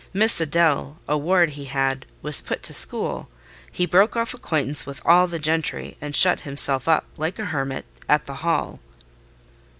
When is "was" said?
2.23-2.41